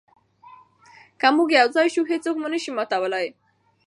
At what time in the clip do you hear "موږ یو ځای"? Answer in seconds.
1.35-1.87